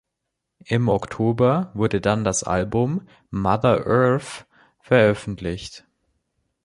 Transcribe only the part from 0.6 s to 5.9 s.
Im Oktober wurde dann das Album „Mother Earth“ veröffentlicht.